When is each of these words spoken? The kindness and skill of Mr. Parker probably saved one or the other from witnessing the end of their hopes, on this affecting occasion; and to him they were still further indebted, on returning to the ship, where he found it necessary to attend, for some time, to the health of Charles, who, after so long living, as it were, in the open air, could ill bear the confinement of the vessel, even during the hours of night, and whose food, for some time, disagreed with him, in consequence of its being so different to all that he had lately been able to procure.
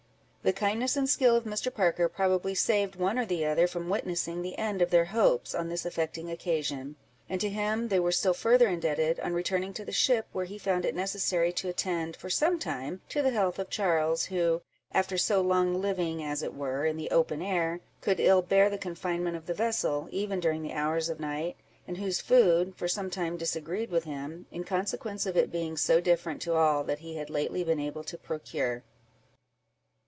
The 0.43 0.53
kindness 0.53 0.97
and 0.97 1.07
skill 1.07 1.35
of 1.35 1.43
Mr. 1.43 1.71
Parker 1.71 2.09
probably 2.09 2.55
saved 2.55 2.95
one 2.95 3.19
or 3.19 3.27
the 3.27 3.45
other 3.45 3.67
from 3.67 3.89
witnessing 3.89 4.41
the 4.41 4.57
end 4.57 4.81
of 4.81 4.89
their 4.89 5.05
hopes, 5.05 5.53
on 5.53 5.69
this 5.69 5.85
affecting 5.85 6.31
occasion; 6.31 6.95
and 7.29 7.39
to 7.41 7.47
him 7.49 7.89
they 7.89 7.99
were 7.99 8.11
still 8.11 8.33
further 8.33 8.67
indebted, 8.67 9.19
on 9.19 9.33
returning 9.33 9.71
to 9.75 9.85
the 9.85 9.91
ship, 9.91 10.25
where 10.31 10.45
he 10.45 10.57
found 10.57 10.83
it 10.83 10.95
necessary 10.95 11.53
to 11.53 11.69
attend, 11.69 12.15
for 12.15 12.27
some 12.31 12.57
time, 12.57 13.01
to 13.09 13.21
the 13.21 13.29
health 13.29 13.59
of 13.59 13.69
Charles, 13.69 14.25
who, 14.25 14.63
after 14.93 15.15
so 15.15 15.41
long 15.41 15.79
living, 15.79 16.23
as 16.23 16.41
it 16.41 16.55
were, 16.55 16.87
in 16.87 16.97
the 16.97 17.11
open 17.11 17.43
air, 17.43 17.79
could 18.01 18.19
ill 18.19 18.41
bear 18.41 18.67
the 18.67 18.79
confinement 18.79 19.37
of 19.37 19.45
the 19.45 19.53
vessel, 19.53 20.07
even 20.09 20.39
during 20.39 20.63
the 20.63 20.73
hours 20.73 21.07
of 21.07 21.19
night, 21.19 21.55
and 21.87 21.97
whose 21.97 22.19
food, 22.19 22.73
for 22.75 22.87
some 22.87 23.11
time, 23.11 23.37
disagreed 23.37 23.91
with 23.91 24.05
him, 24.05 24.47
in 24.49 24.63
consequence 24.63 25.27
of 25.27 25.37
its 25.37 25.51
being 25.51 25.77
so 25.77 26.01
different 26.01 26.41
to 26.41 26.55
all 26.55 26.83
that 26.83 26.97
he 26.97 27.15
had 27.15 27.29
lately 27.29 27.63
been 27.63 27.79
able 27.79 28.03
to 28.03 28.17
procure. 28.17 28.83